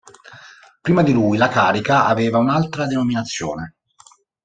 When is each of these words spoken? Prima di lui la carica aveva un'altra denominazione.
Prima 0.81 1.03
di 1.03 1.13
lui 1.13 1.37
la 1.37 1.47
carica 1.47 2.05
aveva 2.07 2.39
un'altra 2.39 2.87
denominazione. 2.87 3.75